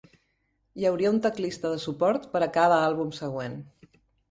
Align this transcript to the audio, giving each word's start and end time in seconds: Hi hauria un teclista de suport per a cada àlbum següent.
Hi 0.81 0.87
hauria 0.89 1.11
un 1.15 1.19
teclista 1.25 1.75
de 1.75 1.83
suport 1.85 2.27
per 2.33 2.43
a 2.47 2.49
cada 2.59 2.83
àlbum 2.89 3.15
següent. 3.21 3.63